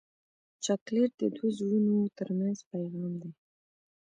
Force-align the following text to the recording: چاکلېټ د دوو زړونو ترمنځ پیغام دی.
چاکلېټ 0.63 1.11
د 1.21 1.23
دوو 1.35 1.47
زړونو 1.57 1.95
ترمنځ 2.17 2.57
پیغام 2.71 3.13
دی. 3.21 3.31